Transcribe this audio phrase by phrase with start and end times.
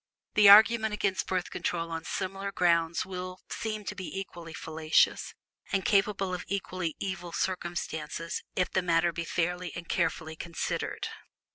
[0.33, 5.35] The argument against Birth Control on similar grounds will be seen to be equally fallacious,
[5.71, 11.07] and capable of equally evil consequences, if the matter be fairly and carefully considered.